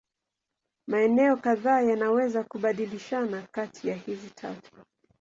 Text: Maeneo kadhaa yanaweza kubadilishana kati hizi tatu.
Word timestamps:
Maeneo 0.87 1.37
kadhaa 1.37 1.81
yanaweza 1.81 2.43
kubadilishana 2.43 3.41
kati 3.51 3.93
hizi 3.93 4.29
tatu. 4.29 4.71